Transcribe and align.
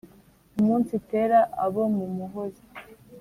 Umunsi 0.59 0.89
itera 0.99 1.39
abo 1.65 1.83
mu 1.95 2.05
Muhozi, 2.17 2.63